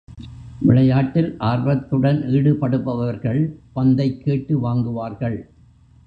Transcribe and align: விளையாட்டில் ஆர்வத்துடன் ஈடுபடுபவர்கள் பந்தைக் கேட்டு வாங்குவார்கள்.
விளையாட்டில் 0.59 1.35
ஆர்வத்துடன் 1.39 2.21
ஈடுபடுபவர்கள் 2.29 3.41
பந்தைக் 3.73 4.23
கேட்டு 4.23 4.59
வாங்குவார்கள். 4.59 5.37